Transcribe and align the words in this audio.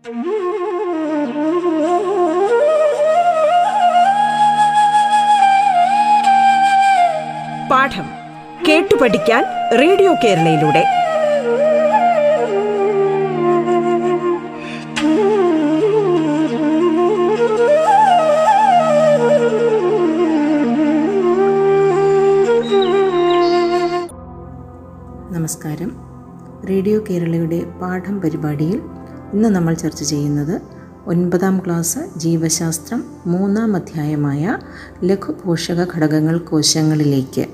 പാഠം 0.00 0.12
കേട്ടു 8.68 8.96
പഠിക്കാൻ 8.96 9.44
റേഡിയോ 9.78 10.14
കേരളയിലൂടെ. 10.14 10.84
നമസ്കാരം. 25.38 25.96
റേഡിയോ 26.68 27.00
കേരളയുടെ 27.10 27.64
പാഠം 27.64 28.20
പരിപാടിയിൽ 28.20 28.89
ഇന്ന് 29.34 29.48
നമ്മൾ 29.48 29.74
ചർച്ച 29.74 30.02
ചെയ്യുന്നത് 30.02 30.60
ഒൻപതാം 31.06 31.58
ക്ലാസ് 31.58 31.98
ജീവശാസ്ത്രം 32.16 33.04
മൂന്നാം 33.26 33.76
അധ്യായമായ 33.76 34.58
ലഘുപോഷക 35.04 35.84
ഘടകങ്ങൾ 35.94 36.38
കോശങ്ങളിലേക്ക് 36.38 37.46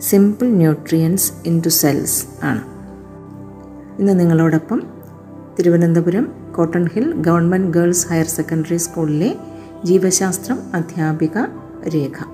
simple 0.00 0.46
nutrients 0.46 1.32
in 1.46 1.60
to 1.60 1.68
cells 1.68 2.26
ആണ്. 2.42 2.62
ഇന്ന് 3.98 4.20
നിങ്ങളോടൊപ്പം 4.20 4.82
Thiruvananthapuram 5.58 6.32
Cotton 6.56 6.88
Hill 6.88 7.12
government 7.14 7.78
girls 7.78 8.08
higher 8.08 8.26
secondary 8.26 8.76
സ്കൂളിലെ 8.76 9.36
ജീവശാസ്ത്രം 9.84 10.58
അധ്യാപിക 10.74 11.38
രേഖ. 11.94 12.24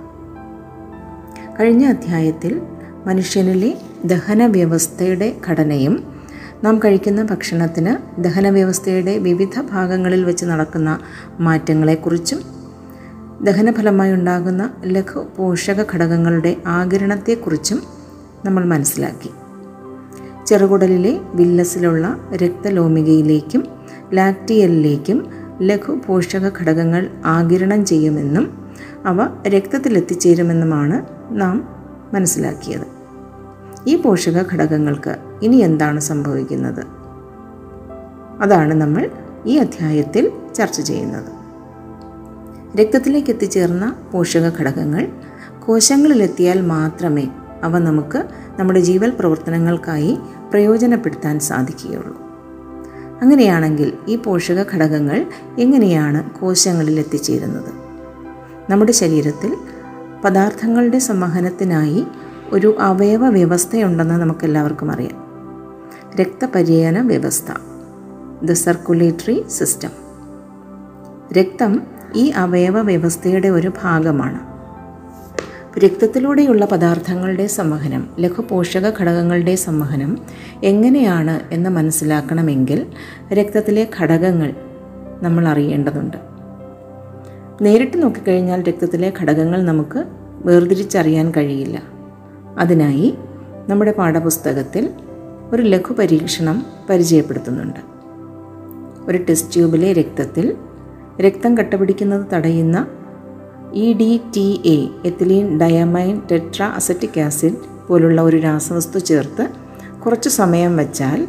കഴിഞ്ഞ 1.61 1.87
അധ്യായത്തിൽ 1.87 2.63
മനുഷ്യനിലെ 3.07 3.79
ദഹന 4.05 4.47
വ്യവസ്ഥയുടെ 4.47 5.37
ഘടനയും 5.47 6.20
നാം 6.65 6.79
കഴിക്കുന്ന 6.79 7.23
ഭക്ഷണത്തിന് 7.23 8.23
ദഹന 8.23 8.49
വ്യവസ്ഥയുടെ 8.49 9.19
വിവിധ 9.19 9.61
ഭാഗങ്ങളിൽ 9.61 10.25
വെച്ച് 10.25 10.45
നടക്കുന്ന 10.45 11.01
മാറ്റങ്ങളെക്കുറിച്ചും 11.41 12.41
ദഹനഫലമായി 13.43 14.13
ഉണ്ടാകുന്ന 14.13 14.71
ലഘു 14.85 15.27
പോഷക 15.37 15.85
ഘടകങ്ങളുടെ 15.95 16.57
ആകിരണത്തെക്കുറിച്ചും 16.67 17.83
നമ്മൾ 18.45 18.65
മനസ്സിലാക്കി. 18.65 19.31
ചെറുകുടലിലെ 20.47 21.21
വില്ലസിലുള്ള 21.35 22.21
രക്തലോമികയിലേക്കും 22.35 23.65
ലാക്ടിയലിലേക്കും 24.15 25.19
ലഘു 25.63 25.93
പോഷക 26.07 26.49
ഘടകങ്ങൾ 26.49 27.11
ആകിരണം 27.25 27.85
ചെയ്യുമെന്നും 27.87 28.47
അവ 29.07 29.21
രക്തത്തിലെത്തിച്ചേരുമെന്നുമാണ് 29.49 31.07
നാം 31.41 31.69
മനസ്സിലാക്കിയത്. 32.13 33.00
ഈ 33.87 34.03
പോഷക 34.03 34.53
ഘടകങ്ങൾക്ക് 34.53 35.17
ഇനി 35.43 35.57
എന്താണ് 35.57 36.01
സംഭവിക്കുന്നത്? 36.01 36.87
അതാണ് 38.41 38.75
നമ്മൾ 38.75 39.11
ഈ 39.47 39.59
അധ്യായത്തിൽ 39.59 40.33
ചർച്ച 40.55 40.81
ചെയ്യുന്നത്. 40.81 41.31
രക്തത്തിലേക്ക് 42.81 43.31
എത്തിച്ചേർന്ന 43.31 43.97
പോഷക 44.13 44.61
ഘടകങ്ങൾ 44.61 45.09
കോശങ്ങളിലെത്തിയാൽ 45.67 46.61
മാത്രമേ 46.61 47.29
അവ 47.63 47.79
നമുക്ക് 47.79 48.29
നമ്മുടെ 48.59 48.81
ജീവൽ 48.81 49.11
പ്രവർത്തനങ്ങൾക്കായി 49.11 50.19
പ്രയോജനപ്പെടുത്താൻ 50.51 51.41
സാധിക്കുകയുള്ളൂ. 51.41 52.17
അങ്ങനെയാണെങ്കിൽ 53.23 53.93
ഈ 54.09 54.17
പോഷക 54.17 54.63
ഘടകങ്ങൾ 54.63 55.27
എങ്ങനെയാണ് 55.59 56.31
കോശങ്ങളിൽ 56.31 57.01
എത്തിച്ചേരുന്നത് 57.01 57.73
നമ്മുടെ 58.71 58.93
ശരീരത്തിൽ 58.93 59.57
പദാർത്ഥങ്ങളുടെ 60.25 60.99
സംവഹനത്തിനായി 60.99 62.07
ഒരു 62.53 62.77
അവയവ 62.81 63.29
വ്യവസ്ഥയുണ്ടെന്ന് 63.29 64.15
നമുക്കെല്ലാവർക്കും 64.15 64.91
അറിയാം. 64.91 65.25
രക്തപര്യന 66.21 67.01
വ്യവസ്ഥ. 67.01 67.53
ദ 68.43 68.53
സർക്കുലേറ്ററി 68.53 69.45
സിസ്റ്റം 69.49 69.91
രക്തം 71.33 71.83
ഈ 72.17 72.31
അവയവ 72.31 72.81
വ്യവസ്ഥയുടെ 72.81 73.49
ഒരു 73.49 73.73
ഭാഗമാണ്. 73.83 74.41
രക്തത്തിലൂടെയുള്ള 75.81 76.65
പദാർത്ഥങ്ങളുടെ 76.65 77.47
സംവഹനം 77.47 78.09
ലഘുപോഷക 78.19 79.01
ഘടകങ്ങളുടെ 79.01 79.55
സംവഹനം 79.55 80.19
എങ്ങനെയാണ് 80.65 81.41
എന്ന് 81.53 81.71
മനസ്സിലാക്കണമെങ്കിൽ 81.71 82.87
രക്തത്തിലെ 83.33 83.89
ഘടകങ്ങൾ 84.01 84.55
നമ്മൾ 85.23 85.49
അറിയേണ്ടതുണ്ട്. 85.49 86.17
നേരിട്ട് 87.63 88.03
നോക്കിക്കഴിഞ്ഞാൽ 88.03 88.63
രക്തത്തിലെ 88.63 89.13
ഘടകങ്ങൾ 89.21 89.63
നമുക്ക് 89.63 90.05
വേർതിരിച്ചറിയാൻ 90.45 91.33
കഴിയില്ല. 91.37 92.00
അതിനായി 92.59 93.15
നമ്മുടെ 93.69 93.93
പാഠപുസ്തകത്തിൽ 93.93 94.91
ഒരു 95.53 95.63
ലഘു 95.63 95.93
പരീക്ഷണം 95.93 96.67
പരിചയപ്പെടുത്തുന്നുണ്ട്. 96.91 97.81
ഒരു 99.11 99.25
ടെസ്റ്റ് 99.29 99.55
ട്യൂബിലെ 99.55 99.93
രക്തത്തിൽ 99.93 100.57
രക്തം 101.21 101.59
കട്ടപിടിക്കുന്നത് 101.59 102.27
തടയുന്ന 102.33 102.87
E 103.73 103.93
D 103.93 104.21
T 104.37 104.61
A 104.67 105.09
ethylene 105.09 105.59
diamine 105.59 106.23
tetraacetic 106.63 107.21
acid 107.21 107.89
പോലുള്ള 107.89 108.21
ഒരു 108.21 108.37
രാസവസ്തു 108.37 108.99
ചേർത്ത് 108.99 109.49
കുറച്ച് 110.05 110.29
സമയം 110.29 110.77
വച്ചാൽ 110.77 111.29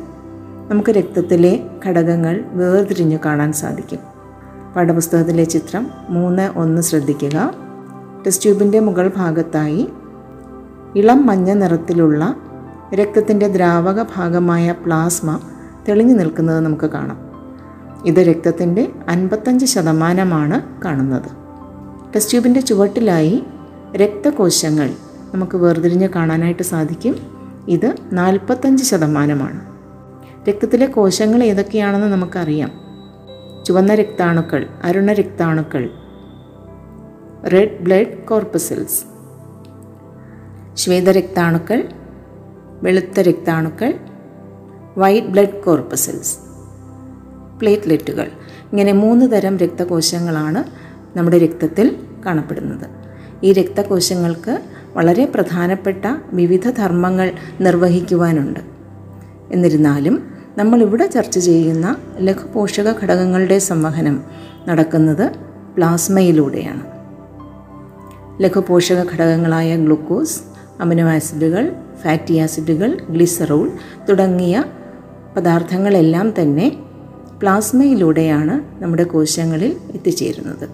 നമുക്ക് 0.69 0.89
രക്തത്തിലെ 0.89 1.63
ഘടകങ്ങൾ 1.85 2.45
വേർതിരിഞ്ഞു 2.51 3.17
കാണാൻ 3.25 3.53
സാധിക്കും. 3.53 3.99
പാഠപുസ്തകത്തിലെ 4.75 5.43
ചിത്രം 5.43 5.87
മൂന്ന് 6.09 6.51
ഒന്ന് 6.55 6.81
ശ്രദ്ധിക്കുക. 6.81 7.53
ടെസ്റ്റ് 8.27 8.43
ട്യൂബിന്റെ 8.43 8.79
മുകൾ 8.79 9.11
ഭാഗത്തായി 9.17 9.89
ഇളം 10.95 11.27
മഞ്ഞ 11.27 11.53
നിറത്തിലുള്ള 11.53 12.35
രക്തത്തിന്റെ 12.93 13.47
ദ്രാവക 13.47 14.03
ഭാഗമായ 14.03 14.71
പ്ലാസ്മ 14.71 15.39
തെളിഞ്ഞു 15.89 16.13
നിൽക്കുന്നത് 16.13 16.59
നമുക്ക് 16.59 16.85
കാണാം. 16.85 17.17
ഇത് 18.05 18.19
രക്തത്തിന്റെ 18.19 18.91
അൻപത്തഞ്ച് 19.07 19.65
ശതമാനമാണ് 19.65 20.83
കാണുന്നത്. 20.85 21.23
ടെസ്റ്റ് 22.15 22.31
ട്യൂബിന്റെ 22.31 22.59
ചുവട്ടിലായി 22.59 23.43
രക്തകോശങ്ങൾ 23.95 24.89
നമുക്ക് 25.33 25.57
വേർതിരിഞ്ഞ് 25.57 26.09
കാണാനായിട്ട് 26.09 26.63
സാധിക്കും. 26.63 27.15
ഇത് 27.67 27.95
നാൽപ്പത്തഞ്ച് 28.13 28.83
ശതമാനമാണ്. 28.83 29.71
രക്തത്തിലെ 30.49 30.85
കോശങ്ങൾ 30.85 31.43
ഏതൊക്കെയാണെന്ന് 31.43 32.07
നമുക്കറിയാം. 32.07 32.71
ചുവന്ന 33.65 33.95
രക്താണുക്കൾ 33.95 34.67
അരുണ 34.83 35.11
രക്താണുക്കൾ 35.11 35.89
റെഡ് 37.53 37.79
ബ്ലഡ് 37.81 38.25
കോർപ്പസിൽസ് 38.25 39.20
ശ്വേതരക്താണുക്കൾ 40.77 41.83
വെളുത്ത 42.83 43.19
രക്താണുക്കൾ 43.19 43.93
വൈറ്റ് 44.97 45.27
ബ്ലഡ് 45.27 45.63
കോർപ്പസൽസ് 45.63 46.37
പ്ലേറ്റ്ലെറ്റുകൾ. 47.59 48.25
ഇങ്ങനെ 48.71 48.91
മൂന്ന് 48.91 49.31
തരം 49.31 49.57
രക്തകോശങ്ങളാണ് 49.57 50.63
നമ്മുടെ 51.17 51.37
രക്തത്തിൽ 51.37 51.95
കാണപ്പെടുന്നത്. 52.25 52.89
ഈ 53.43 53.53
രക്തകോശങ്ങൾക്ക് 53.53 54.61
വളരെ 54.93 55.25
പ്രധാനപ്പെട്ട 55.25 56.05
വിവിധ 56.33 56.69
ധർമ്മങ്ങൾ 56.69 57.31
നിർവഹിക്കുവാനുണ്ട്. 57.61 58.59
എന്നിരുന്നാലും 59.51 60.31
നമ്മളിവിടെ 60.57 61.07
ചർച്ച 61.07 61.39
ചെയ്യുന്ന 61.39 61.95
ലഘുപോഷക 62.17 63.01
ഘടകങ്ങളുടെ 63.01 63.59
സംവഹനം 63.59 64.23
നടക്കുന്നത് 64.67 65.31
പ്ലാസ്മയിലൂടെയാണ്. 65.75 66.81
ലഘുപോഷക 68.43 69.13
ഘടകങ്ങളായ 69.13 69.77
ഗ്ലൂക്കോസ് 69.77 70.50
അമിനോ 70.81 71.07
ആസിഡുകൾ 71.09 71.75
ഫാറ്റി 72.01 72.37
ആസിഡുകൾ 72.37 72.97
ഗ്ലിസറോൾ 73.09 73.71
തുടങ്ങിയ 74.09 74.63
പദാർത്ഥങ്ങളെല്ലാം 75.37 76.33
തന്നെ 76.41 76.77
പ്ലാസ്മയിലൂടെയാണ് 77.41 78.83
നമ്മുടെ 78.83 79.03
കോശങ്ങളിൽ 79.03 79.77
എത്തിച്ചേരുന്നത്. 79.93 80.69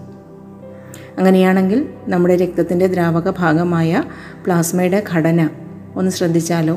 അങ്ങനെയാണെങ്കിൽ 1.18 1.88
നമ്മുടെ 2.08 2.36
രക്തത്തിന്റെ 2.36 2.86
ദ്രാവക 2.86 3.30
ഭാഗമായ 3.30 4.02
പ്ലാസ്മയുടെ 4.44 5.04
ഘടന 5.12 5.48
ഒന്ന് 5.96 6.10
ശ്രദ്ധിച്ചാലോ? 6.10 6.74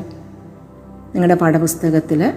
നിങ്ങളുടെ 1.14 1.34
പാഠപുസ്തകത്തിൽ 1.34 2.32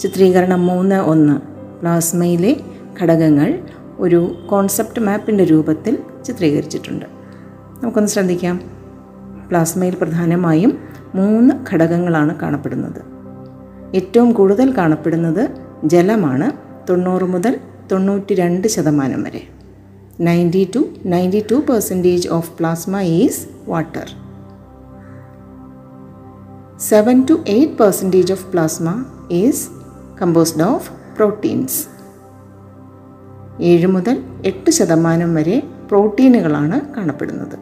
ചിത്രീകരണം 0.00 0.66
മൂന്ന് 0.66 0.94
ഒന്ന് 0.94 1.40
പ്ലാസ്മയിലെ 1.80 2.56
ഘടകങ്ങൾ 3.02 3.58
ഒരു 3.98 4.46
കോൺസെപ്റ്റ് 4.50 5.00
മാപ്പിന്റെ 5.00 5.44
രൂപത്തിൽ 5.44 5.98
ചിത്രീകരിച്ചിട്ടുണ്ട്. 6.26 7.06
നമുക്കൊന്ന് 7.82 8.08
ശ്രദ്ധിക്കാം. 8.08 8.71
പ്ലാസ്മയിൽ 9.52 9.94
പ്രധാനമായും 10.02 10.72
മൂന്ന് 11.14 11.54
ഘടകങ്ങളാണ് 11.70 12.34
കാണപ്പെടുന്നത്. 12.42 13.00
ഏറ്റവും 13.94 14.32
കൂടുതൽ 14.32 14.68
കാണപ്പെടുന്നത് 14.76 15.42
ജലമാണ് 15.84 16.46
തൊണ്ണൂറ് 16.90 17.26
മുതൽ 17.34 17.54
തൊണ്ണൂറ്റി 17.92 18.34
രണ്ട് 18.34 18.68
ശതമാനം 18.68 19.22
വരെ. 19.22 19.42
Ninety 20.20 20.62
two 20.74 20.80
ninety 21.12 21.40
two 21.50 21.56
percentage 21.68 22.28
of 22.28 22.50
plasma 22.58 23.00
is 23.00 23.42
water 23.68 24.08
seven 26.88 27.26
to 27.28 27.34
eight 27.46 27.78
percentage 27.78 28.32
of 28.32 28.46
plasma 28.52 29.04
is 29.40 29.64
composed 30.22 30.62
of 30.62 30.90
proteins 31.16 31.80
ഏഴ് 33.60 33.86
മുതൽ 33.86 34.16
എട്ട് 34.44 34.70
ശതമാനം 34.70 35.34
വരെ 35.34 35.56
പ്രോട്ടീനുകളാണ് 35.90 36.94
കാണപ്പെടുന്നത്. 36.96 37.56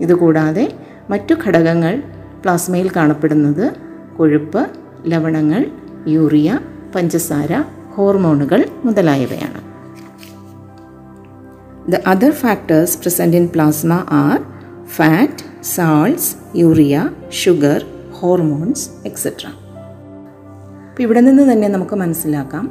ഇതുകൂടാതെ 0.00 0.64
മറ്റു 1.10 1.34
ഘടകങ്ങൾ 1.34 2.02
പ്ലാസ്മയിൽ 2.42 2.90
കാണപ്പെടുന്നത് 2.96 3.72
കൊഴുപ്പ് 4.16 4.66
ലവണങ്ങൾ 5.06 5.70
യൂറിയ 6.06 6.60
പഞ്ചസാര 6.94 7.52
ഹോർമോണുകൾ 7.94 8.64
മുതലായവയാണ്. 8.84 9.60
The 11.90 11.94
other 12.06 12.30
factors 12.30 12.98
present 12.98 13.36
in 13.36 13.46
plasma 13.46 13.92
are 14.10 14.38
fat 14.86 15.44
salts 15.64 16.36
urea 16.56 17.10
sugar 17.32 17.84
hormones 18.12 18.90
etcetera 19.06 19.46
അപ്പോൾ 20.88 21.02
ഇവിടെ 21.02 21.20
നിന്ന് 21.20 21.52
തന്നെ 21.52 21.68
നമുക്ക് 21.68 21.96
മനസ്സിലാക്കാം. 21.96 22.66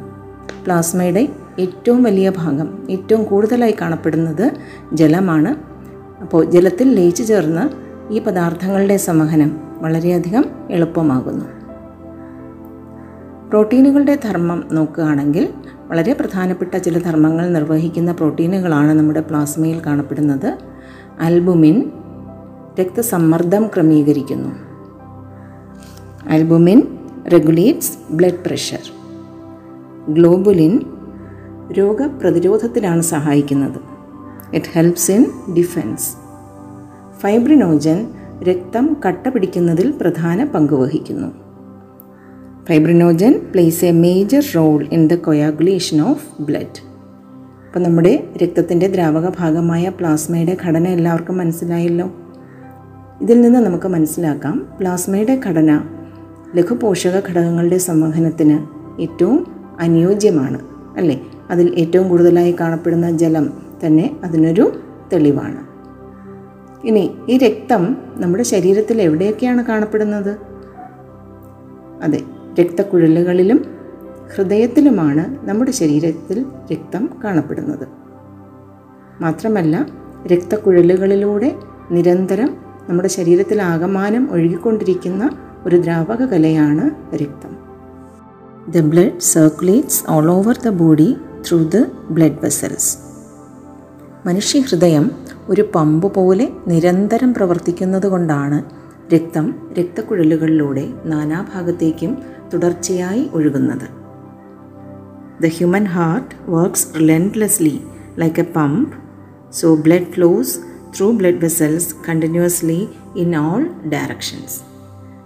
പ്ലാസ്മയുടെ 0.65 1.27
ഏറ്റവും 1.59 2.03
വലിയ 2.03 2.29
ഭാഗം 2.37 2.87
ഏറ്റവും 2.89 3.23
കൂടുതലായി 3.23 3.75
കാണപ്പെടുന്നത് 3.81 4.51
ജലമാണ്. 4.93 5.51
അപ്പോൾ 6.21 6.45
ജലത്തിൽ 6.45 6.95
ലയിച്ചു 6.95 7.23
ചേർന്ന് 7.23 7.84
ഈ 8.11 8.19
പദാർത്ഥങ്ങളുടെ 8.19 8.97
സംവഹനം 8.97 9.59
വളരെയധികം 9.81 10.45
എളുപ്പമാകുന്നു. 10.69 11.45
പ്രോട്ടീനുകളുടെ 13.49 14.19
ധർമ്മം 14.23 14.63
നോക്കുകയാണെങ്കിൽ 14.71 15.53
വളരെ 15.87 16.13
പ്രധാനപ്പെട്ട 16.13 16.77
ചില 16.77 16.99
ധർമ്മങ്ങൾ 16.99 17.49
നിർവഹിക്കുന്ന 17.49 18.11
പ്രോട്ടീനുകളാണ് 18.11 18.93
നമ്മുടെ 18.93 19.21
പ്ലാസ്മയിൽ 19.21 19.81
കാണപ്പെടുന്നത്. 19.85 20.57
അൽബുമിൻ 21.19 21.91
രക്തസമ്മർദ്ദം 22.79 23.67
ക്രമീകരിക്കുന്നു. 23.67 24.49
Albumin 26.29 26.81
regulates 27.31 27.97
blood 28.11 28.43
pressure 28.45 28.79
globulin 30.13 30.79
രോഗപ്രതിരോധത്തിലാണ് 31.71 33.01
സഹായിക്കുന്നത്. 33.01 33.79
It 34.53 34.65
helps 34.73 35.11
in 35.11 35.25
defence 35.57 36.24
fibrinogen 37.25 38.07
രക്തം 38.43 38.97
കട്ട 39.07 39.29
പിടിക്കുന്നതിൽ 39.29 39.93
പ്രധാന 40.01 40.43
പങ്ക് 40.43 40.73
വഹിക്കുന്നു. 40.73 41.27
Fibrinogen 42.69 43.41
plays 43.51 43.85
a 43.85 43.91
major 43.91 44.43
role 44.55 44.87
in 44.91 45.07
the 45.07 45.15
coagulation 45.15 46.01
of 46.01 46.41
blood 46.41 46.81
അപ്പോൾ 47.67 47.79
നമ്മുടെ 47.79 48.23
രക്തത്തിന്റെ 48.43 48.87
ദ്രാവക 48.87 49.29
ഭാഗമായ 49.29 49.89
പ്ലാസ്മയുടെ 49.89 50.57
ഘടന 50.63 50.87
എല്ലാവർക്കും 50.87 51.37
മനസ്സിലായല്ലോ? 51.37 52.11
ഇതിൽ 53.21 53.41
നിന്ന് 53.41 53.59
നമുക്ക് 53.59 53.87
മനസ്സിലാക്കാം. 53.87 54.69
പ്ലാസ്മയുടെ 54.79 55.41
ഘടന 55.45 55.81
ലഘുപോഷക 56.55 57.19
ഘടകങ്ങളുടെ 57.29 57.77
സംവഹനത്തിന് 57.77 58.59
ഏറ്റവും 59.01 59.47
അനുയോജ്യമാണ് 59.79 60.59
അല്ലേ? 60.97 61.21
അതിൽ 61.49 61.75
ഏറ്റവും 61.75 62.09
കൂടുതലായി 62.09 62.55
കാണപ്പെടുന്ന 62.59 63.11
ജലം 63.11 63.53
തന്നെ 63.85 64.15
അതിനൊരു 64.23 64.79
തെളിവാണ്. 65.13 65.74
ഇനി 66.85 67.15
ഈ 67.29 67.37
രക്തം 67.37 67.97
നമ്മുടെ 68.15 68.43
ശരീരത്തിൽ 68.43 69.01
എവിടെയൊക്കെയാണ് 69.01 69.65
കാണപ്പെടുന്നത്? 69.65 70.37
അതെ 72.03 72.23
രക്തക്കുഴലുകളിലും 72.59 73.65
ഹൃദയത്തിലുമാണ് 74.35 75.47
നമ്മുടെ 75.47 75.71
ശരീരത്തിൽ 75.71 76.45
രക്തം 76.71 77.09
കാണപ്പെടുന്നത്. 77.23 77.87
മാത്രമല്ല 79.21 79.85
രക്തക്കുഴലുകളിലൂടെ 80.27 81.55
നിരന്തരം 81.91 82.57
നമ്മുടെ 82.89 83.07
ശരീരത്തിൽ 83.07 83.61
ആകമാനം 83.61 84.31
ഒഴുകിക്കൊണ്ടിരിക്കുന്ന 84.31 85.29
ഒരു 85.65 85.75
ദ്രാവക 85.75 86.25
കലയാണ് 86.25 87.15
രക്തം. 87.15 87.57
The 88.71 88.81
blood 88.81 89.19
circulates 89.19 90.11
all 90.11 90.31
over 90.31 90.57
the 90.65 90.69
body 90.69 91.15
through 91.49 91.57
the 91.57 91.85
blood 92.09 92.39
vessels 92.43 93.04
മനുഷ്യഹൃദയം 94.25 95.11
ഒരു 95.49 95.71
പമ്പ് 95.75 96.13
പോലെ 96.15 96.49
നിരന്തരം 96.67 97.33
പ്രവർത്തിക്കുന്നത് 97.33 98.07
കൊണ്ടാണ് 98.07 98.63
രക്തം 99.13 99.73
രക്തക്കുഴലുകളിലൂടെ 99.79 100.93
നാനാഭാഗത്തേക്കും 101.05 102.17
തുടർച്ചയായി 102.53 103.29
ഒഴുകുന്നത്. 103.33 103.87
The 105.43 105.47
human 105.47 105.85
heart 105.85 106.51
works 106.51 106.95
relentlessly 106.95 107.79
like 108.19 108.39
a 108.39 108.53
pump 108.55 108.93
so 109.53 109.75
blood 109.75 110.11
flows 110.11 110.59
through 110.97 111.11
blood 111.11 111.43
vessels 111.43 111.95
continuously 112.09 112.89
in 113.15 113.35
all 113.35 113.69
directions 113.89 114.59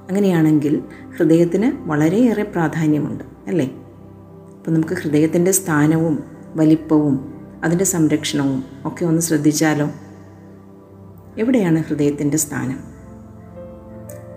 അങ്ങനെയാണെങ്കിൽ 0.09 0.81
ഹൃദയത്തിന് 1.17 1.71
വളരെയേറെ 1.89 2.43
പ്രാധാന്യമുണ്ട് 2.43 3.23
അല്ലേ? 3.47 3.65
അപ്പോൾ 4.57 4.71
നമുക്ക് 4.71 4.93
ഹൃദയത്തിന്റെ 4.93 5.51
സ്ഥാനവും 5.51 6.23
വലിപ്പവും 6.55 7.38
അതിന്റെ 7.63 7.85
സംരക്ഷണവും 7.85 8.63
ഒക്കെ 8.85 9.05
ഒന്ന് 9.05 9.21
ശ്രദ്ധിച്ചാലോ? 9.21 9.89
എവിടെയാണ് 11.37 11.83
ഹൃദയത്തിന്റെ 11.83 12.37
സ്ഥാനം? 12.37 12.79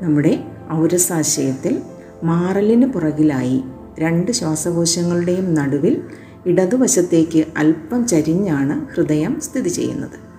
നമ്മുടെ 0.03 0.45
ഔരസാശയത്തിൽ 0.73 1.83
മാറലിന് 2.23 2.87
പുറകിലായി 2.87 3.65
രണ്ട് 3.99 4.33
ശ്വാസകോശങ്ങളുടെയും 4.33 5.55
നടുവിൽ 5.55 6.03
ഇടതുവശത്തേക്ക് 6.47 7.45
അല്പം 7.57 8.07
ചരിഞ്ഞാണ് 8.07 8.95
ഹൃദയം 8.95 9.41
സ്ഥിതി 9.41 9.69
ചെയ്യുന്നത്. 9.69 10.33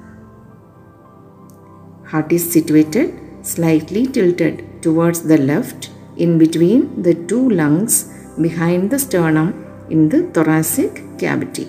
Heart 2.09 2.33
is 2.33 2.53
situated 2.53 3.09
slightly 3.45 4.09
tilted 4.17 4.83
towards 4.85 5.27
the 5.27 5.33
left 5.33 5.87
in 6.17 6.37
between 6.37 6.87
the 7.01 7.25
two 7.31 7.53
lungs 7.53 8.05
behind 8.41 8.91
the 8.91 8.95
sternum 8.95 9.65
in 9.91 10.07
the 10.07 10.15
thoracic 10.37 11.19
cavity 11.19 11.67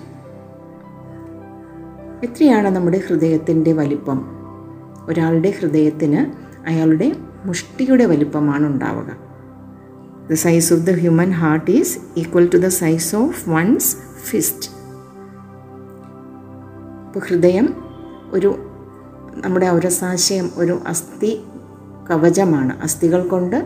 എത്രയാണ് 2.25 2.69
നമ്മുടെ 2.69 2.99
ഹൃദയത്തിന്റെ 3.09 3.73
വലിപ്പം? 3.73 4.19
ഒരാളുടെ 5.09 5.51
ഹൃദയത്തിന് 5.61 6.21
അയാളുടെ 6.69 7.09
മുഷ്ടിയുടെ 7.45 8.05
വലിപ്പമാണ് 8.05 8.67
ഉണ്ടാവുക. 8.67 9.11
The 10.31 10.35
size 10.35 10.75
of 10.75 10.83
the 10.83 10.91
human 10.91 11.31
heart 11.31 11.71
is 11.71 11.99
equal 12.17 12.51
to 12.55 12.59
the 12.59 12.69
size 12.69 13.17
of 13.17 13.51
one's 13.51 13.97
fist 14.29 14.71
ഇപ്പോൾ 17.07 17.21
ഹൃദയം 17.29 17.67
ഒരു 18.33 18.51
നമ്മുടെ 19.45 19.67
ഔരസാശയം 19.67 20.51
ഒരു 20.57 20.81
അസ്ഥി 20.87 21.33
കവചമാണ്. 22.11 22.73
അസ്ഥികൾ 22.83 23.29
കൊണ്ട് 23.29 23.59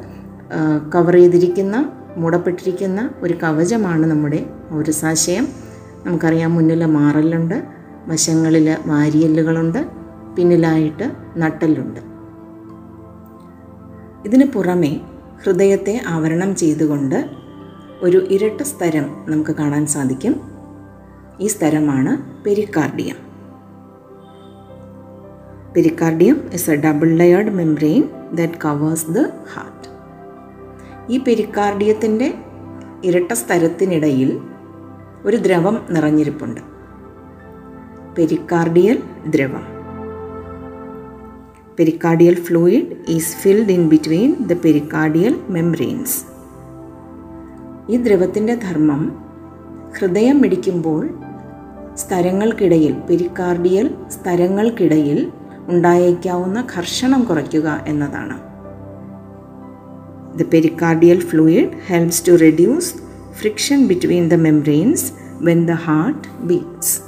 കവർ 0.94 1.14
ചെയ്തിരിക്കുന്ന 1.14 1.76
മൂടപ്പെട്ടിരിക്കുന്ന 2.16 3.10
ഒരു 3.22 3.34
കവചമാണ് 3.42 4.06
നമ്മുടെ 4.06 4.40
ഔരസാശയം. 4.74 5.48
നമുക്കറിയാം 6.06 6.54
മുന്നിൽ 6.54 6.84
മാറലുണ്ട്. 6.84 7.77
വശങ്ങളിൽ 8.08 8.76
വാരിയല്ലുകളുണ്ട് 8.86 9.86
പിന്നിലായിട്ട് 10.36 11.12
നട്ടലുണ്ട് 11.36 12.00
ഇതിന് 14.24 14.44
പുറമെ 14.44 15.00
ഹൃദയത്തെ 15.44 16.00
ആവരണം 16.06 16.56
ചെയ്തുകൊണ്ട് 16.56 17.30
ഒരു 18.00 18.26
ഇരട്ട 18.30 18.62
സ്തരം 18.62 19.24
നമുക്ക് 19.28 19.50
കാണാൻ 19.50 19.86
സാധിക്കും. 19.86 20.40
ഈ 21.40 21.46
സ്തരമാണ് 21.46 22.44
pericardium. 22.44 23.16
Pericardium 25.76 26.50
is 26.52 26.70
a 26.70 26.76
double 26.76 27.08
layered 27.08 27.50
membrane 27.50 28.08
that 28.32 28.54
covers 28.64 29.06
the 29.06 29.18
heart 29.54 29.88
ഈ 31.12 31.18
പെരിക്കാർഡിയത്തിന്റെ 31.18 32.34
ഇരട്ട 33.04 33.32
സ്തരത്തിനിടയിൽ 33.32 34.40
ഒരു 35.24 35.36
ദ്രവം 35.36 35.86
നിറഞ്ഞിരിപ്പുണ്ട്. 35.90 36.60
Pericardial 38.16 39.02
ദ്രവം. 39.26 39.64
Pericardial 41.78 42.34
fluid 42.34 42.96
is 43.08 43.36
filled 43.36 43.72
in 43.72 43.88
between 43.88 44.34
the 44.46 44.52
pericardial 44.64 45.40
membranes 45.48 46.24
ഈ 47.88 47.96
ദ്രവത്തിന്റെ 47.96 48.54
ധർമ്മം 48.54 49.22
ഹൃദയം 49.98 50.40
മിടിക്കുമ്പോൾ 50.40 51.10
സ്തരങ്ങൾക്കിടയിൽ 51.94 52.92
പെരിക്കാർഡിയൽ 53.10 53.94
സ്തരങ്ങൾക്കിടയിൽ 54.08 55.32
ഉണ്ടായേക്കാവുന്ന 55.68 56.66
ഘർഷണം 56.76 57.24
കുറയ്ക്കുക 57.24 57.84
എന്നതാണ്. 57.86 58.36
The 60.38 60.44
pericardial 60.54 61.20
fluid 61.20 61.70
helps 61.86 62.28
to 62.28 62.32
reduce 62.32 62.94
friction 63.40 63.86
between 63.86 64.28
the 64.28 64.34
membranes 64.34 65.12
when 65.40 65.66
the 65.66 65.70
heart 65.70 66.42
beats 66.42 67.07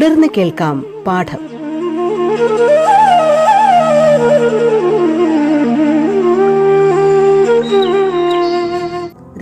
തുടർന്ന് 0.00 0.26
കേൾക്കാം 0.38 0.84
പാഠം. 1.06 1.38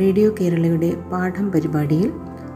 റേഡിയോ 0.00 0.30
കേരളയുടെ 0.40 0.94
പാഠം 1.12 1.52
പരിപാടിയിൽ 1.52 2.12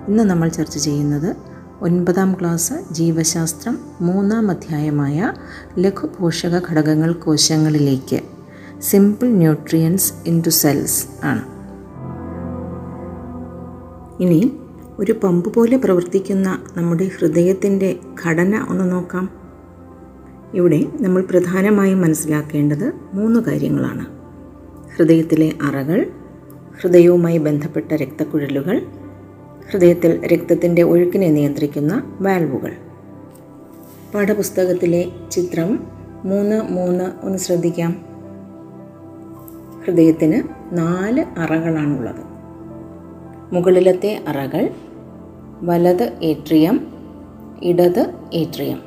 ഇന്ന് 0.08 0.22
നമ്മൾ 0.22 0.48
ചർച്ച 0.48 0.78
ചെയ്യുന്നത് 0.78 1.36
ഒൻപതാം 1.82 2.36
ക്ലാസ് 2.40 2.72
ജീവശാസ്ത്രം 2.92 3.78
മൂന്നാം 4.00 4.50
അധ്യായമായ 4.50 5.32
ലഘുപോഷക 5.78 6.58
ഘടകങ്ങൾ 6.70 7.12
കോശങ്ങളിലേക്ക് 7.12 8.20
സിമ്പിൾ 8.80 9.26
ന്യൂട്രിയൻസ് 9.26 10.12
ഇൻ 10.26 10.42
സെൽസ് 10.42 11.06
ആണ്. 11.24 11.42
ഇനി 14.22 14.61
ഒരു 14.98 15.12
പമ്പ് 15.12 15.54
പോലെ 15.54 15.76
പ്രവർത്തിക്കുന്ന 15.76 16.64
നമ്മുടെ 16.76 17.10
ഹൃദയത്തിന്റെ 17.18 17.98
ഘടന 18.26 18.66
ഒന്ന് 18.68 18.92
നോക്കാം. 18.92 19.30
ഇവിടെ 20.54 20.86
നമ്മൾ 21.00 21.22
പ്രധാനമായും 21.22 22.00
മനസ്സിലാക്കേണ്ടത് 22.00 22.92
മൂന്ന് 23.14 23.40
കാര്യങ്ങളാണ്. 23.40 24.06
ഹൃദയത്തിലെ 24.96 25.52
അറകൾ 25.62 26.06
ഹൃദയവുമായി 26.80 27.38
ബന്ധപ്പെട്ട 27.38 27.92
രക്തക്കുഴലുകൾ 27.92 28.86
ഹൃദയത്തിൽ 29.70 30.26
രക്തത്തിന്റെ 30.26 30.82
ഒഴുക്കിനെ 30.82 31.30
നിയന്ത്രിക്കുന്ന 31.30 32.18
വാൽവുകൾ. 32.20 32.72
പാഠപുസ്തകത്തിലെ 34.14 35.12
ചിത്രം 35.30 35.86
മൂന്ന് 36.24 36.62
മൂന്ന് 36.62 37.26
ഒന്ന് 37.26 37.38
ശ്രദ്ധിക്കാം. 37.38 38.04
ഹൃദയത്തിന് 39.84 40.42
നാല് 40.72 41.24
അറകളാണുള്ളത്. 41.38 42.31
മുകളിലത്തെ 43.52 44.20
അറകൾ 44.28 44.70
വലത് 45.62 46.18
ഏട്രിയം 46.22 46.76
ഇടത് 47.62 48.14
atrium. 48.32 48.78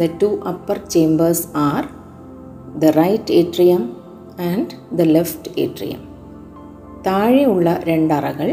The 0.00 0.08
two 0.22 0.28
upper 0.48 0.78
chambers 0.78 1.46
are 1.54 1.84
the 2.78 2.84
right 2.84 3.34
atrium 3.34 3.82
and 4.50 4.96
the 4.98 5.06
left 5.16 5.50
atrium 5.58 6.02
താഴെയുള്ള 7.06 7.80
രണ്ടറകൾ 7.84 8.50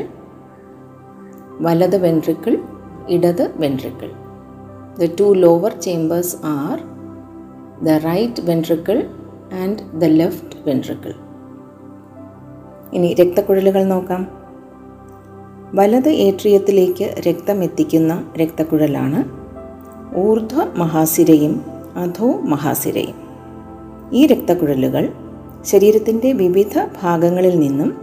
വലത് 1.62 1.98
വെൻട്രിക്കിൾ 1.98 2.58
ഇടത് 3.08 3.44
ventricle. 3.58 4.10
The 5.00 5.10
two 5.20 5.34
lower 5.34 5.74
chambers 5.80 6.36
are 6.44 6.80
the 7.84 7.90
right 7.90 8.42
ventricle 8.42 8.98
and 9.64 9.80
the 10.02 10.06
left 10.06 10.58
ventricle 10.66 11.14
ഇനി 12.94 13.14
രക്തക്കുഴലുകൾ 13.14 13.84
നോക്കാം. 13.84 14.45
വലത് 15.74 16.10
ഏട്രിയത്തിലേക്ക് 16.10 17.16
രക്തം 17.30 17.64
എത്തിക്കുന്ന 17.64 18.32
രക്തക്കുഴലാണ്. 18.38 19.46
ഊർധ്വ 20.18 20.64
മഹാസിരയും 20.76 21.62
അധോ 21.96 22.32
മഹാസിരയും. 22.32 23.16
ഈ 24.14 24.26
രക്തക്കുഴലുകൾ 24.26 25.14
ശരീരത്തിന്റെ 25.66 26.32
വിവിധ 26.32 26.88
ഭാഗങ്ങളിൽ 27.02 27.60
നിന്നും 27.60 27.98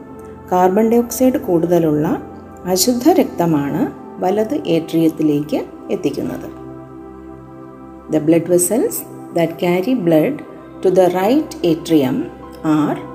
കാർബൺ 0.53 0.91
ഡൈ 0.91 0.99
ഓക്സൈഡ് 0.99 1.39
കൂടുതലുള്ള 1.39 2.23
അശുദ്ധ 2.65 3.09
രക്തമാണ് 3.09 3.93
വലത് 4.23 4.55
ഏട്രിയത്തിലേക്ക് 4.55 5.65
എത്തിക്കുന്നത്. 5.91 6.51
The 8.13 8.19
blood 8.19 8.51
vessels 8.51 9.03
that 9.35 9.53
carry 9.53 9.95
blood 9.95 10.39
to 10.85 10.89
the 10.89 11.01
right 11.01 11.67
atrium 11.67 12.25
are 12.65 13.13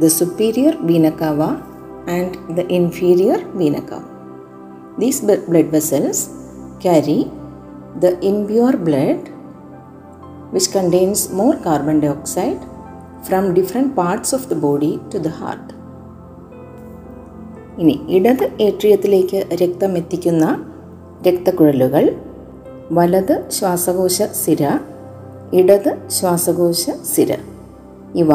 the 0.00 0.06
superior 0.06 0.76
cava 0.76 1.67
and 2.08 2.30
the 2.56 2.64
inferior 2.78 3.38
vena 3.58 3.82
cava. 3.82 4.08
These 4.98 5.20
blood 5.48 5.68
vessels 5.76 6.18
carry 6.84 7.20
the 8.04 8.12
impure 8.30 8.76
blood 8.88 9.20
which 10.54 10.68
contains 10.70 11.20
more 11.32 11.56
carbon 11.66 11.98
dioxide 12.00 12.60
from 13.26 13.54
different 13.54 13.90
parts 13.94 14.32
of 14.32 14.48
the 14.48 14.58
body 14.66 14.94
to 15.12 15.18
the 15.26 15.34
heart. 15.40 15.66
ഇനി 17.82 17.94
ഇടത് 18.16 18.44
ഏട്രിയത്തിലേക്ക് 18.66 19.40
രക്തം 19.60 19.92
എത്തിക്കുന്ന 19.98 20.44
രക്തക്കുഴലുകൾ 21.26 22.04
വലത് 22.96 23.34
ശ്വാസകോശ 23.56 24.26
സിര 24.40 24.62
ഇടത് 25.60 25.90
ശ്വാസകോശ 26.16 26.84
സിര 27.12 27.30
ഇവ 28.22 28.30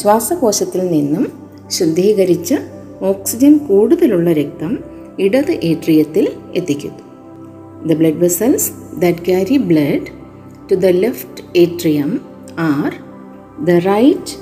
ശ്വാസകോശത്തിൽ 0.00 0.82
നിന്നും 0.94 1.24
ശുദ്ധീകരിച്ച് 1.76 2.56
ഓക്സിജൻ 3.00 3.58
കൂടുതലുള്ള 3.58 4.32
രക്തം 4.32 4.78
ഇടത് 5.18 5.52
ഏട്രിയത്തിൽ 5.52 6.28
എത്തിക്കുന്നു. 6.54 7.02
The 7.86 7.96
blood 7.96 8.20
vessels 8.20 8.72
that 8.98 9.18
carry 9.18 9.56
blood 9.56 10.06
to 10.70 10.74
the 10.74 10.86
left 10.86 11.42
atrium 11.56 12.20
are 12.58 12.92
the 13.64 13.70
right 13.70 14.34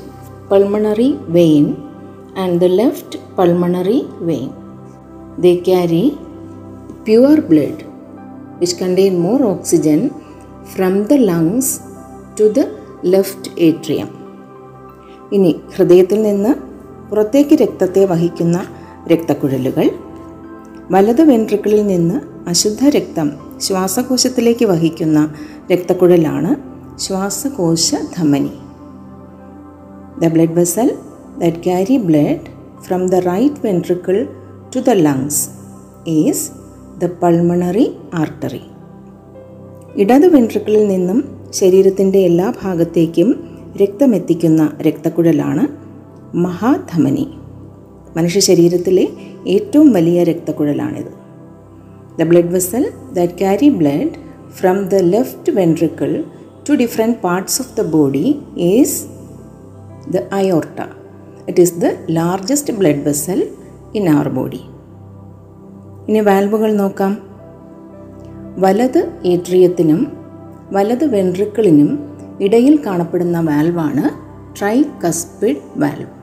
pulmonary 0.50 1.18
vein 1.28 1.74
and 2.36 2.60
the 2.60 2.64
left 2.64 3.18
pulmonary 3.38 4.06
vein 4.20 4.48
they 5.40 5.54
carry 5.56 6.04
pure 7.04 7.40
blood 7.40 7.82
which 8.58 8.84
contain 8.84 9.20
more 9.20 9.42
oxygen 9.42 10.10
from 10.64 11.02
the 11.02 11.12
lungs 11.12 11.80
to 12.40 12.44
the 12.48 12.60
left 13.04 13.50
atrium 13.58 14.08
ഇനി 15.32 15.54
ഹൃദയത്തിൽ 15.76 16.22
നിന്ന് 16.22 16.65
പുറത്തേക്ക് 17.10 17.54
രക്തത്തെ 17.54 18.04
വഹിക്കുന്ന 18.04 18.66
രക്തക്കുഴലുകൾ. 19.08 19.90
വലത് 20.90 21.22
വെൻട്രിക്കിളിൽ 21.22 21.86
നിന്ന് 21.86 22.48
അശുദ്ധ 22.48 22.88
രക്തം 22.88 23.32
ശ്വാസകോശത്തിലേക്ക് 23.60 24.64
വഹിക്കുന്ന 24.64 25.34
രക്തക്കുഴലാണ് 25.72 26.56
ശ്വാസകോശ 26.98 27.94
ധമനി. 28.18 28.50
The 30.20 30.28
blood 30.28 30.52
vessel 30.52 30.90
that 31.38 31.56
carry 31.56 31.96
blood 31.96 32.46
from 32.82 33.06
the 33.06 33.14
right 33.14 33.66
ventricle 33.66 34.26
to 34.76 34.80
the 34.80 34.90
lungs 34.90 35.48
is 36.06 36.50
the 36.98 37.10
pulmonary 37.22 37.96
artery 38.14 38.62
ഇടത് 39.96 40.26
വെൻട്രിക്കിളിൽ 40.26 40.88
നിന്നും 40.88 41.24
ശരീരത്തിന്റെ 41.50 42.18
എല്ലാ 42.18 42.52
ഭാഗത്തേക്കും 42.62 43.48
രക്തമെത്തിക്കുന്ന 43.82 44.72
രക്തക്കുഴലാണ് 44.80 45.85
മഹാധമനി. 46.34 47.28
മനുഷ്യ 48.16 48.40
ശരീരത്തിലെ 48.40 49.08
ഏറ്റവും 49.46 49.92
വലിയ 49.92 50.22
രക്തക്കുഴലാണിത്. 50.22 51.26
The 52.18 52.22
blood 52.22 52.52
vessel 52.52 52.92
that 53.12 53.32
carry 53.32 53.68
blood 53.68 54.10
from 54.52 54.88
the 54.88 54.94
left 54.94 55.52
ventricle 55.52 56.24
to 56.68 56.74
different 56.74 57.16
parts 57.16 57.62
of 57.62 57.76
the 57.76 57.90
body 57.90 58.40
is 58.56 59.06
the 60.10 60.16
aorta 60.32 60.80
it 61.48 61.60
is 61.60 61.80
the 61.80 61.84
largest 62.10 62.74
blood 62.74 63.08
vessel 63.08 63.48
in 63.94 64.08
our 64.08 64.28
body 64.28 64.60
ഇനി 66.08 66.20
വാൽവുകൾ 66.20 66.74
നോക്കാം. 66.74 67.18
വലത് 68.58 69.12
ഏട്രിയത്തിനും 69.26 70.12
വലത് 70.72 71.04
വെൻട്രിക്കിളിനും 71.04 72.16
ഇടയിൽ 72.40 72.80
കാണപ്പെടുന്ന 72.86 73.40
വാൽവാണ് 73.40 74.26
ട്രൈ 74.58 74.82
കസ്പിഡ് 75.04 75.56
വാൽവ് 75.76 76.15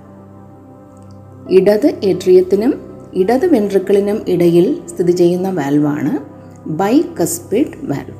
ഇടത് 1.50 2.00
എട്രിയത്തിനും 2.04 2.74
ഇടത് 3.14 3.46
വെൻട്രിക്കിളിനും 3.46 4.22
ഇടയിൽ 4.28 4.82
സ്ഥിതി 4.88 5.12
ചെയ്യുന്ന 5.12 5.50
വാൽവാണ് 5.50 6.34
ബൈകസ്പിഡ് 6.70 7.78
വാൽവ്. 7.84 8.18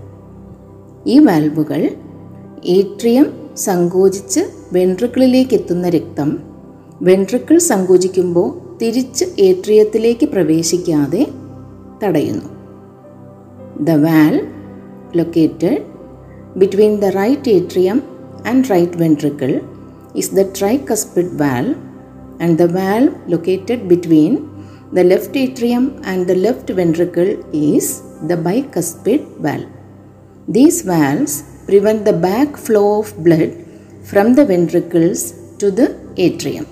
ഈ 1.08 1.20
വാൽവുകൾ 1.20 1.90
ഏട്രിയം 2.66 3.34
സങ്കോചിച്ച് 3.56 4.40
വെൻട്രിക്കിളിലേക്ക് 4.74 5.54
എത്തുന്ന 5.54 5.90
രക്തം 5.90 6.40
വെൻട്രിക്കിൾ 7.02 7.58
സങ്കോചിക്കുമ്പോൾ 7.58 8.78
തിരിച്ച് 8.78 9.26
ഏട്രിയത്തിലേക്ക് 9.40 10.30
പ്രവേശിക്കാതെ 10.30 11.28
തടയുന്നു. 12.04 12.50
The 13.82 13.90
valve 13.90 14.48
located 15.16 15.78
between 16.58 17.00
the 17.00 17.06
right 17.06 17.50
atrium 17.50 18.02
and 18.48 18.66
right 18.72 18.98
ventricle 18.98 19.62
is 20.16 20.36
the 20.36 20.42
tricuspid 20.78 21.26
valve 21.26 21.83
and 22.44 22.58
the 22.58 22.68
valve 22.70 23.14
located 23.28 23.80
between 23.88 24.34
the 24.92 25.04
left 25.04 25.36
atrium 25.36 25.86
and 26.04 26.28
the 26.28 26.38
left 26.38 26.70
ventricle 26.72 27.32
is 27.72 27.86
the 28.30 28.38
bicuspid 28.48 29.22
valve. 29.38 29.70
These 30.48 30.78
valves 30.84 31.34
prevent 31.68 32.02
the 32.06 32.16
backflow 32.26 32.88
of 33.00 33.10
blood 33.24 33.52
from 34.04 34.30
the 34.36 34.46
ventricles 34.46 35.22
to 35.60 35.70
the 35.72 35.88
atrium. 36.18 36.66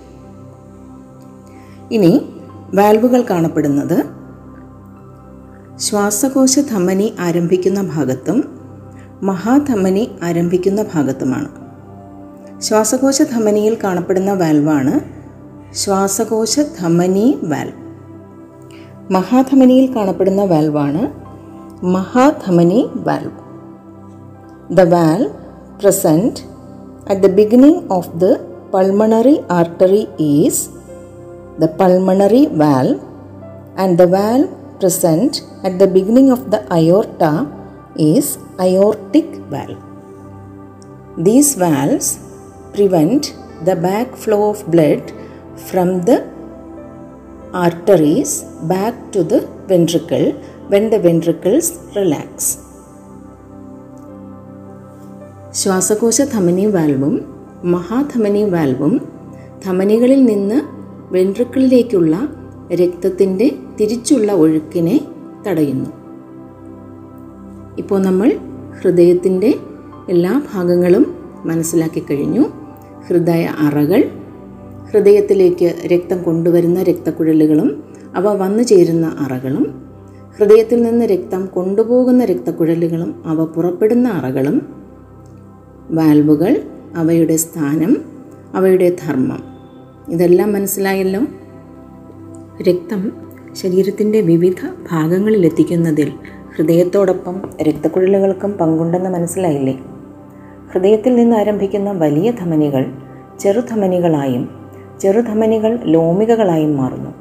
ഇനി 1.95 2.11
വാൽവുകൾ 2.73 3.21
കാണപ്പെടുന്നത് 3.29 3.97
ശ്വാസകോശ 5.77 6.53
ധമനി 6.69 7.07
ആരംഭിക്കുന്ന 7.19 7.79
ഭാഗത്തും 7.93 8.37
മഹാധമനി 9.29 10.03
ആരംഭിക്കുന്ന 10.27 10.81
ഭാഗത്തുമാണ് 10.93 11.49
ശ്വാസകോശ 12.59 13.21
ധമനിയിൽ 13.33 13.75
കാണപ്പെടുന്ന 13.83 14.31
വാൽവാണ് 14.33 14.93
ശ്വാസകോശ 15.79 16.53
ധമനി 16.79 17.27
വാൽവ് 17.43 17.77
മഹാധമനിയിൽ 19.15 19.85
കാണപ്പെടുന്ന 19.95 20.43
വാൽവാണ് 20.43 21.03
Mahathamani 21.83 23.03
valve. 23.03 23.33
The 24.69 24.85
valve 24.85 25.33
present 25.79 26.45
at 27.07 27.23
the 27.23 27.29
beginning 27.29 27.87
of 27.89 28.19
the 28.19 28.37
pulmonary 28.71 29.39
artery 29.49 30.07
is 30.19 30.69
the 31.57 31.67
pulmonary 31.67 32.45
valve 32.45 33.01
and 33.75 33.97
the 33.97 34.05
valve 34.05 34.47
present 34.79 35.41
at 35.63 35.79
the 35.79 35.87
beginning 35.87 36.31
of 36.31 36.51
the 36.51 36.61
aorta 36.71 37.47
is 37.97 38.37
aortic 38.59 39.25
valve. 39.49 39.81
These 41.17 41.55
valves 41.55 42.19
prevent 42.73 43.33
the 43.65 43.75
backflow 43.75 44.51
of 44.51 44.69
blood 44.69 45.11
from 45.61 46.01
the 46.01 46.17
arteries 47.57 48.31
back 48.63 48.95
to 49.11 49.23
the 49.23 49.39
ventricle 49.67 50.25
when 50.69 50.89
the 50.89 50.99
ventricles 50.99 51.67
relax. 51.95 52.35
ശ്വാസകോശ 55.53 56.21
ധമനി 56.33 56.65
വാൽവും 56.67 57.15
മഹാധമനി 57.71 58.43
വാൽവും 58.53 58.93
ധമനികളിൽ 59.65 60.21
നിന്ന് 60.25 60.59
വെൻട്രിക്കിളിലേക്കുള്ള 61.11 62.13
രക്തത്തിന്റെ 62.81 63.47
തിരിച്ചുള്ള 63.79 64.31
ഒഴുക്കിനെ 64.43 64.95
തടയുന്നു 65.47 65.89
ഇപ്പോൾ 67.79 67.99
നമ്മൾ 68.01 68.29
ഹൃദയത്തിന്റെ 68.79 69.51
എല്ലാ 70.09 70.33
ഭാഗങ്ങളും 70.53 71.05
മനസ്സിലാക്കി 71.45 71.99
കഴിഞ്ഞു 71.99 72.43
ഹൃദയ 73.07 73.43
അറകൾ 73.67 74.01
ഹൃദയത്തിലേക്ക് 74.89 75.73
രക്തം 75.85 76.23
കൊണ്ടുവരുന്ന 76.23 76.83
രക്തക്കുഴലുകളും 76.83 77.83
അവ 78.15 78.33
വന്നു 78.33 78.63
ചേരുന്ന 78.63 79.17
അറകളും 79.19 79.91
ഹൃദയത്തിൽ 80.37 80.81
നിന്ന് 80.81 81.05
രക്തം 81.05 81.45
കൊണ്ടുപോകുന്ന 81.45 82.25
രക്തക്കുഴലുകളും 82.25 83.23
അവ 83.25 83.45
പുറപ്പെടുന്ന 83.45 84.07
അറകളും 84.07 84.75
വാൽവുകൾ 85.91 86.61
അവയുടെ 86.95 87.35
സ്ഥാനം 87.35 87.97
അവയുടെ 88.53 88.89
ധർമ്മം. 88.89 89.43
ഇതെല്ലാം 90.09 90.53
മനസ്സിലായല്ലോ? 90.53 91.21
രക്തം 92.69 93.11
ശരീരത്തിന്റെ 93.53 94.21
വിവിധ 94.21 94.69
ഭാഗങ്ങളിൽ 94.91 95.45
എത്തിക്കുന്നതിൽ 95.45 96.13
ഹൃദയത്തോടൊപ്പം 96.55 97.41
രക്തക്കുഴലുകൾക്കും 97.61 98.51
പങ്കുണ്ടെന്ന് 98.51 99.09
മനസ്സിലായില്ലേ? 99.09 99.79
ഹൃദയത്തിൽ 100.73 101.15
നിന്ന് 101.15 101.35
ആരംഭിക്കുന്ന 101.35 101.91
വലിയ 101.91 102.31
ധമനികൾ 102.31 102.85
ചെറുധമനികളായും 103.39 104.60
ചെറുധമനികൾ 105.01 105.79
ലോമികകളായും 105.83 106.77
മാറുന്നു. 106.77 107.11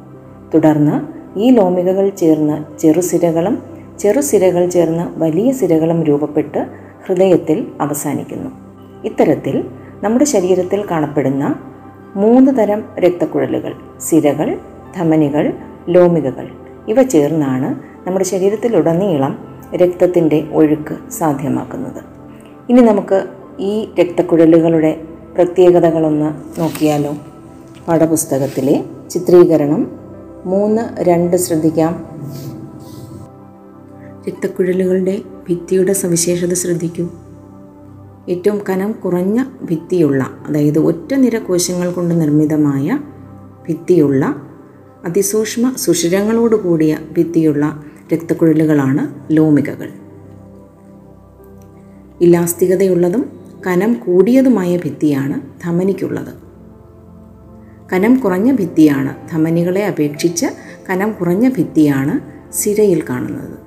തുടർന്ന് 0.55 1.21
ഈ 1.39 1.51
ലോമികകൾ 1.51 2.09
ചേർന്ന് 2.09 2.79
ചെറുസിരകളും 2.79 3.63
ചെറുസിരകൾ 3.99 4.69
ചേർന്ന് 4.69 5.19
വലിയ 5.21 5.53
സിരകളും 5.53 6.05
രൂപപ്പെട്ട് 6.05 6.67
ഹൃദയത്തിൽ 7.07 7.67
അവസാനിക്കുന്നു. 7.81 8.51
ഇത്തരത്തിൽ 9.05 9.65
നമ്മുടെ 10.03 10.25
ശരീരത്തിൽ 10.25 10.85
കാണപ്പെടുന്ന 10.91 11.59
മൂന്ന് 12.17 12.59
തരം 12.59 12.85
രക്തക്കുഴലുകൾ 12.99 13.75
സിരകൾ 14.01 14.59
ധമനികൾ 14.97 15.53
ലോമികകൾ. 15.89 16.49
ഇവ 16.89 17.03
ചേർന്നാണ് 17.03 17.75
നമ്മുടെ 18.07 18.25
ശരീരത്തിലുടനീളം 18.25 19.49
രക്തത്തിന്റെ 19.77 20.47
ഒഴുക്ക് 20.53 21.11
സാധ്യമാക്കുന്നത്. 21.11 22.03
ഇനി 22.69 22.81
നമുക്ക് 22.81 23.25
ഈ 23.59 23.89
രക്തക്കുഴലുകളുടെ 24.01 25.01
പ്രത്യേകതകളൊന്ന് 25.35 26.61
നോക്കിയാലോ? 26.61 27.15
പാഠപുസ്തകത്തിലെ 27.89 28.85
ചിത്രീകരണം 29.11 29.91
മൂന്ന് 30.47 31.03
രണ്ട് 31.03 31.37
ശ്രദ്ധിക്കാം. 31.37 32.07
രക്തക്കുഴലുകളുടെ 34.29 35.19
ഭിത്തിയുടെ 35.49 35.93
സവിശേഷത 35.93 36.55
ശ്രദ്ധിക്കൂ. 36.55 37.09
ഏറ്റവും 38.29 38.61
കനം 38.69 38.93
കുറഞ്ഞ 38.93 39.45
ഭിത്തിയുള്ള 39.71 40.31
അതായത് 40.49 40.79
ഒറ്റ 40.79 41.15
നിര 41.15 41.39
കോശങ്ങൾ 41.39 41.93
കൊണ്ട് 41.93 42.21
നിർമ്മിതമായ 42.21 42.99
ഭിത്തിയുള്ള 43.69 44.35
അതിസൂക്ഷ്മ 45.05 45.75
സുഷിരങ്ങളോട് 45.77 46.57
കൂടിയ 46.57 46.99
ഭിത്തിയുള്ള 47.17 47.85
രക്തക്കുഴലുകളാണ് 48.13 49.35
ലോമികകൾ. 49.37 49.89
ഇലാസ്തികതയുള്ളതും 52.21 53.33
കനം 53.67 53.95
കൂടിയതുമായ 53.95 54.77
ഭിത്തിയാണ് 54.77 55.41
ധമനിക്കുള്ളത്. 55.65 56.50
കനം 57.93 58.15
കുറഞ്ഞ 58.15 58.53
ഭിത്തിയാണ്. 58.53 59.31
ധമനികളെ 59.33 59.87
അപേക്ഷിച്ച് 59.87 60.47
കനം 60.91 61.13
കുറഞ്ഞ 61.13 61.49
ഭിത്തിയാണ് 61.49 62.21
സിരയിൽ 62.53 63.03
കാണുന്നത്. 63.11 63.61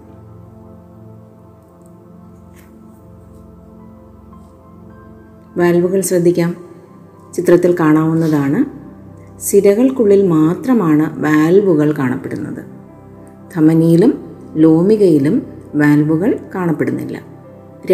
വാൽവുകൾ 5.60 6.02
ശ്രദ്ധിക്കാം. 6.02 6.56
ചിത്രത്തിൽ 7.34 7.76
കാണാവുന്നതാണ്. 7.80 8.84
സിരകൾക്കുള്ളിൽ 9.42 10.28
മാത്രമാണ് 10.28 11.20
വാൽവുകൾ 11.20 11.92
കാണപ്പെടുന്നത്. 11.92 12.66
ധമനിയിലും 13.56 14.38
ലോമികയിലും 14.56 15.48
വാൽവുകൾ 15.76 16.40
കാണപ്പെടുന്നില്ല. 16.56 17.20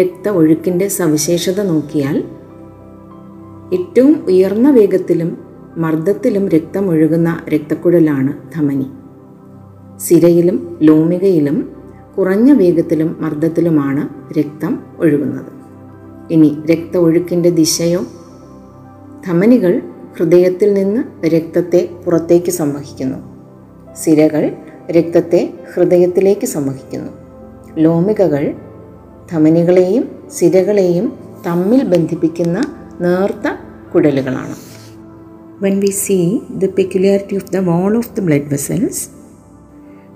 രക്ത 0.00 0.28
ഒഴുക്കിന്റെ 0.28 0.88
സവിശേഷത 0.88 1.62
നോക്കിയാൽ 1.62 2.24
ഏറ്റവും 3.72 4.24
ഉയർന്ന 4.26 4.70
വേഗത്തിലും 4.70 5.49
മർദ്ദത്തിലും 5.80 6.48
രക്തമൊഴുകുന്ന 6.48 7.44
രക്തക്കുഴലാണ് 7.48 8.32
ധമനി. 8.54 8.86
സിരയിലും 9.98 10.78
ലോമികയിലും 10.82 11.76
കുറഞ്ഞ 12.18 12.52
വേഗത്തിലും 12.52 13.16
മർദ്ദത്തിലുമാണ് 13.20 14.32
രക്തം 14.38 14.82
ഒഴുകുന്നത്. 14.98 15.52
ഇനി 16.30 16.62
രക്ത 16.70 16.96
ഒഴുക്കിന്റെ 16.96 17.50
ദിശയോ? 17.50 18.00
ധമനികൾ 19.26 19.82
ഹൃദയത്തിൽ 20.18 20.74
നിന്ന് 20.74 21.26
രക്തത്തെ 21.26 21.90
പുറത്തേക്ക് 22.06 22.50
സംവഹിക്കുന്നു. 22.50 23.18
സിരകൾ 23.94 24.52
രക്തത്തെ 24.90 25.54
ഹൃദയത്തിലേക്ക് 25.74 26.46
സംവഹിക്കുന്നു. 26.46 27.12
ലോമികകൾ 27.78 28.54
ധമനികളെയും 29.32 30.04
സിരകളെയും 30.30 31.18
തമ്മിൽ 31.46 31.84
ബന്ധിപ്പിക്കുന്ന 31.84 32.58
നേർത്ത 33.00 33.46
കുടലുകളാണ് 33.94 34.69
when 35.62 35.78
we 35.84 35.90
see 35.90 36.40
the 36.62 36.68
peculiarity 36.68 37.36
of 37.36 37.50
the 37.54 37.62
wall 37.62 37.96
of 38.00 38.14
the 38.14 38.22
blood 38.22 38.44
vessels, 38.52 39.10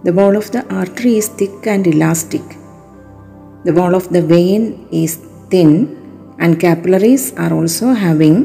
the 0.02 0.12
wall 0.18 0.36
of 0.36 0.50
the 0.54 0.62
artery 0.80 1.16
is 1.18 1.28
thick 1.28 1.66
and 1.66 1.86
elastic. 1.86 2.44
The 3.64 3.74
wall 3.78 3.94
of 3.94 4.08
the 4.14 4.22
vein 4.22 4.88
is 4.90 5.16
thin 5.50 5.74
and 6.38 6.60
capillaries 6.60 7.24
are 7.34 7.52
also 7.52 7.92
having 7.92 8.36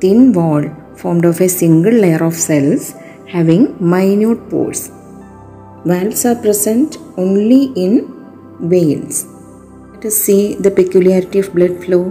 thin 0.00 0.32
wall 0.32 0.64
formed 0.96 1.24
of 1.24 1.40
a 1.40 1.48
single 1.48 1.96
layer 2.04 2.22
of 2.24 2.34
cells 2.34 2.94
having 3.26 3.62
minute 3.94 4.42
pores. 4.50 4.90
Valves 5.84 6.24
are 6.24 6.36
present 6.36 6.98
only 7.16 7.62
in 7.84 7.92
veins. 8.60 9.26
Let 9.92 10.06
us 10.06 10.16
see 10.16 10.54
the 10.54 10.70
peculiarity 10.70 11.40
of 11.40 11.52
blood 11.52 11.84
flow. 11.84 12.04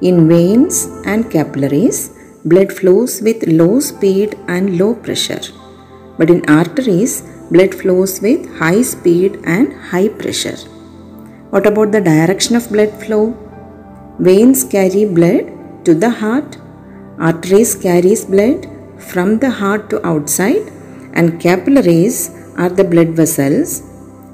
In 0.00 0.28
veins 0.28 0.86
and 1.04 1.30
capillaries, 1.30 1.98
blood 2.50 2.70
flows 2.78 3.12
with 3.26 3.40
low 3.60 3.74
speed 3.90 4.30
and 4.54 4.78
low 4.80 4.92
pressure. 5.06 5.44
But 6.18 6.30
in 6.34 6.40
arteries, 6.60 7.14
blood 7.52 7.74
flows 7.80 8.12
with 8.24 8.40
high 8.60 8.82
speed 8.82 9.32
and 9.44 9.66
high 9.90 10.08
pressure. 10.20 10.58
What 11.52 11.66
about 11.70 11.92
the 11.92 12.02
direction 12.12 12.56
of 12.56 12.70
blood 12.74 12.92
flow? 13.02 13.24
Veins 14.18 14.62
carry 14.74 15.04
blood 15.18 15.46
to 15.86 15.94
the 15.94 16.10
heart, 16.22 16.50
arteries 17.18 17.74
carries 17.74 18.24
blood 18.24 18.60
from 19.10 19.38
the 19.38 19.50
heart 19.60 19.88
to 19.90 20.06
outside 20.06 20.66
and 21.14 21.40
capillaries 21.40 22.16
are 22.56 22.72
the 22.78 22.84
blood 22.92 23.10
vessels 23.20 23.70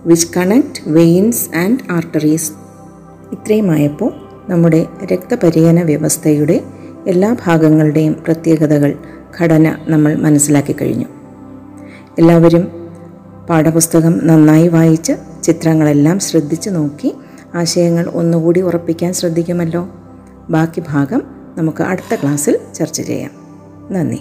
which 0.09 0.25
connect 0.37 0.77
veins 0.99 1.39
and 1.63 1.77
arteries. 1.99 2.47
ഇത്രയുമായപ്പോൾ 3.35 4.11
നമ്മുടെ 4.51 4.81
രക്തപര്യന 5.13 5.79
വ്യവസ്ഥയുടെ 5.91 6.57
എല്ലാ 7.07 7.37
ഭാഗങ്ങളുടെയും 7.45 8.23
പ്രത്യേകതകൾ 8.25 8.99
ഘടന 9.41 9.77
നമ്മൾ 9.89 10.15
മനസ്സിലാക്കി 10.15 10.73
കഴിഞ്ഞു. 10.73 11.05
എല്ലാവരും 12.19 12.91
പാഠപുസ്തകം 13.51 14.27
നന്നായി 14.27 14.69
വായിച്ച് 14.69 15.13
ചിത്രങ്ങളെല്ലാം 15.43 16.19
ശ്രദ്ധിച്ചു 16.19 16.71
നോക്കി 16.71 17.15
ആശയങ്ങൾ 17.55 18.09
ഒന്നുകൂടി 18.09 18.61
ഉറപ്പിക്കാൻ 18.61 19.13
ശ്രദ്ധിക്കുമല്ലോ. 19.13 19.89
ബാക്കി 20.51 20.83
ഭാഗം 20.89 21.23
നമുക്ക് 21.59 21.83
അടുത്ത 21.83 22.15
ക്ലാസ്സിൽ 22.15 22.59
ചർച്ച 22.75 23.01
ചെയ്യാം. 23.01 23.31
നന്ദി. 23.91 24.21